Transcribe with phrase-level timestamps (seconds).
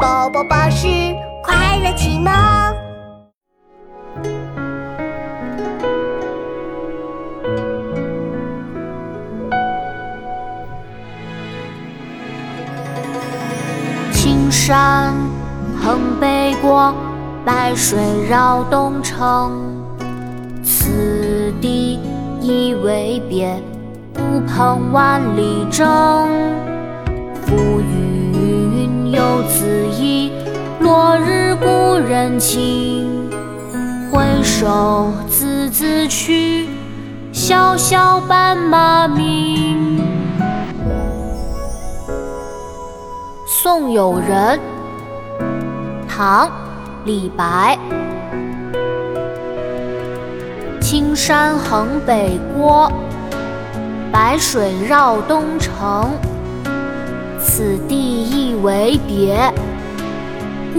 [0.00, 0.86] 宝宝巴士
[1.42, 2.32] 快乐启蒙。
[14.12, 15.12] 青山
[15.82, 16.94] 横北国，
[17.44, 19.50] 白水绕东城。
[20.62, 21.98] 此地
[22.40, 23.60] 一为别，
[24.14, 25.88] 孤蓬万里征。
[32.00, 33.30] 人情。
[34.10, 36.68] 回首字字去，
[37.32, 40.00] 萧萧斑马鸣。
[43.46, 44.58] 送友人，
[46.08, 46.46] 唐·
[47.04, 47.78] 李白。
[50.80, 52.90] 青山横北郭，
[54.10, 56.10] 白水绕东城。
[57.40, 59.52] 此地一为别，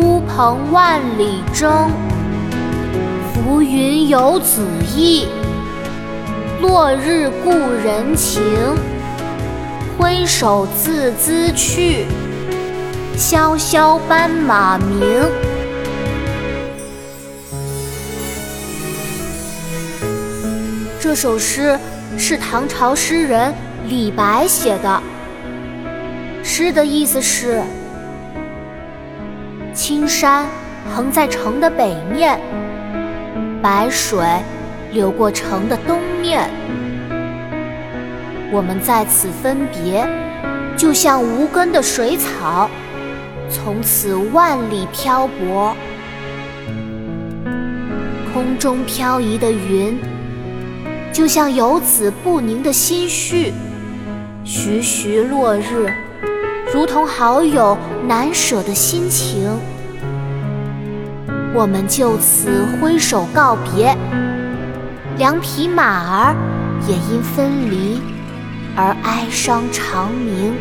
[0.00, 1.90] 孤蓬万里征。
[3.34, 5.26] 浮云游子意，
[6.60, 8.40] 落日故人情。
[9.98, 12.06] 挥手自兹去，
[13.16, 15.24] 萧萧斑马鸣。
[21.00, 21.76] 这首诗
[22.16, 23.52] 是唐朝诗人
[23.88, 25.02] 李白写的。
[26.44, 27.60] 诗的意思是：
[29.74, 30.46] 青山
[30.94, 32.38] 横在城的北面，
[33.62, 34.18] 白水
[34.92, 36.48] 流过城的东面。
[38.50, 40.08] 我们在此分别，
[40.76, 42.68] 就像无根的水草，
[43.50, 45.76] 从此万里漂泊。
[48.32, 49.98] 空中飘移的云，
[51.12, 53.52] 就像游子不宁的心绪。
[54.44, 55.92] 徐徐落日。
[56.72, 59.50] 如同好友难舍的心情，
[61.54, 63.96] 我们就此挥手告别，
[65.16, 66.36] 两匹马儿
[66.86, 68.00] 也因分离
[68.76, 70.54] 而哀伤长鸣。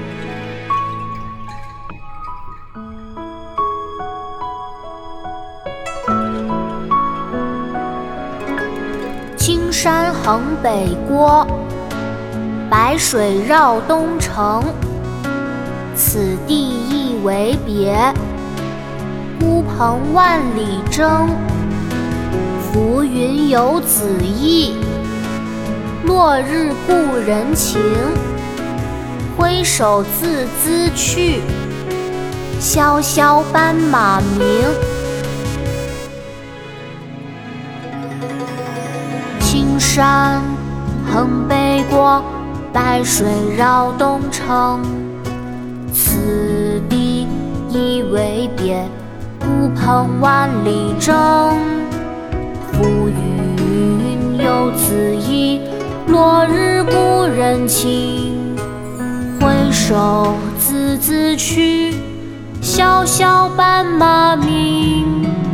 [9.35, 11.45] 青山横北郭，
[12.69, 14.63] 白水绕东城。
[15.97, 17.97] 此地一为别，
[19.39, 21.27] 孤蓬万里征。
[22.61, 24.75] 浮云游子意，
[26.05, 26.93] 落日故
[27.25, 27.81] 人情。
[29.35, 31.41] 挥手自兹去，
[32.59, 34.67] 萧萧斑马鸣。
[39.39, 40.39] 青山
[41.11, 42.21] 横北郭，
[42.71, 43.25] 白水
[43.57, 44.79] 绕东城。
[49.39, 51.15] 孤蓬万里征。
[52.71, 55.61] 浮云游子意，
[56.07, 58.55] 落日故人情。
[59.39, 61.93] 挥手自兹去，
[62.61, 65.46] 萧萧斑马鸣。